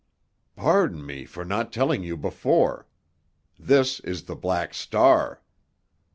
"Pardon 0.55 1.05
me 1.05 1.25
for 1.25 1.45
not 1.45 1.71
telling 1.71 2.01
you 2.01 2.17
before. 2.17 2.87
This 3.59 3.99
is 3.99 4.23
the 4.23 4.35
Black 4.35 4.73
Star." 4.73 5.43